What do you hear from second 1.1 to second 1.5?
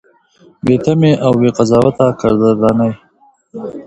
او بې